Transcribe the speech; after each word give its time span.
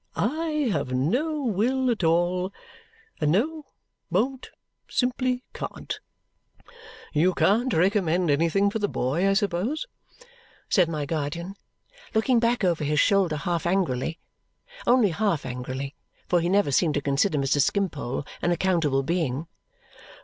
I 0.15 0.67
have 0.71 0.91
no 0.91 1.43
will 1.43 1.91
at 1.91 2.03
all 2.03 2.51
and 3.19 3.31
no 3.31 3.65
won't 4.09 4.49
simply 4.89 5.43
can't." 5.53 5.99
"You 7.13 7.35
can't 7.35 7.71
recommend 7.71 8.31
anything 8.31 8.71
for 8.71 8.79
the 8.79 8.87
boy, 8.89 9.29
I 9.29 9.33
suppose?" 9.33 9.85
said 10.67 10.89
my 10.89 11.05
guardian, 11.05 11.53
looking 12.15 12.39
back 12.39 12.63
over 12.63 12.83
his 12.83 12.99
shoulder 12.99 13.35
half 13.35 13.67
angrily; 13.67 14.17
only 14.87 15.09
half 15.09 15.45
angrily, 15.45 15.93
for 16.27 16.41
he 16.41 16.49
never 16.49 16.71
seemed 16.71 16.95
to 16.95 17.01
consider 17.01 17.37
Mr. 17.37 17.61
Skimpole 17.61 18.25
an 18.41 18.51
accountable 18.51 19.03
being. 19.03 19.45